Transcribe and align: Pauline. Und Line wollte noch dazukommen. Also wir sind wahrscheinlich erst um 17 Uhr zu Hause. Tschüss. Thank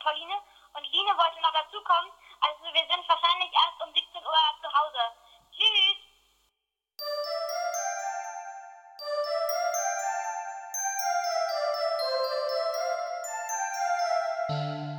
Pauline. 0.00 0.36
Und 0.74 0.84
Line 0.90 1.12
wollte 1.16 1.40
noch 1.40 1.52
dazukommen. 1.52 2.10
Also 2.40 2.64
wir 2.72 2.86
sind 2.88 3.08
wahrscheinlich 3.08 3.52
erst 3.52 3.80
um 3.84 3.92
17 3.94 4.24
Uhr 4.24 4.44
zu 4.62 4.68
Hause. 4.72 5.02
Tschüss. 5.52 6.10
Thank 14.50 14.89